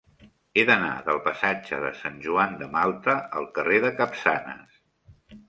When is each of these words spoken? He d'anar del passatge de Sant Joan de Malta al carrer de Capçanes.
He 0.59 0.61
d'anar 0.69 0.93
del 1.09 1.19
passatge 1.27 1.79
de 1.83 1.91
Sant 1.99 2.17
Joan 2.23 2.57
de 2.63 2.71
Malta 2.77 3.17
al 3.41 3.47
carrer 3.59 3.79
de 3.87 3.95
Capçanes. 4.01 4.83